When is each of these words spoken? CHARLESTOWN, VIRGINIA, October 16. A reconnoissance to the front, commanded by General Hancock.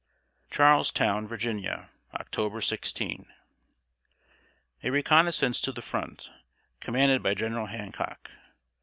CHARLESTOWN, 0.49 1.27
VIRGINIA, 1.27 1.91
October 2.15 2.59
16. 2.59 3.27
A 4.81 4.89
reconnoissance 4.89 5.61
to 5.61 5.71
the 5.71 5.83
front, 5.83 6.31
commanded 6.79 7.21
by 7.21 7.35
General 7.35 7.67
Hancock. 7.67 8.31